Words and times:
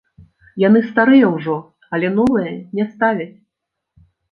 Яны 0.61 0.79
старыя 0.91 1.29
ўжо, 1.35 1.59
але 1.97 2.11
новыя 2.17 2.51
не 2.81 2.89
ставяць. 2.93 3.31